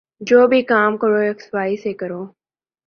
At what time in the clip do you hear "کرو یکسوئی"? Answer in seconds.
0.97-1.75